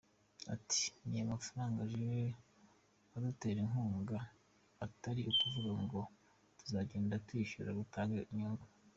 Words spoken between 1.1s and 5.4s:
amafaranga aje adutera inkunga atari